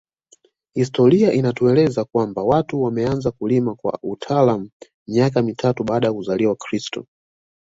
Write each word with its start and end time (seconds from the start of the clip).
Historia 0.75 1.33
inatueleza 1.33 2.05
kwamba 2.05 2.43
watu 2.43 2.81
wameanza 2.83 3.31
kulima 3.31 3.75
kwa 3.75 3.99
utaalamu 4.03 4.69
miaka 5.07 5.41
mitatu 5.41 5.83
baada 5.83 6.07
ya 6.07 6.13
kuzaliwa 6.13 6.55
kristo 6.55 7.05